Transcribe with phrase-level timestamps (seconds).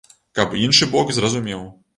[0.39, 1.61] Каб іншы бок зразумеў.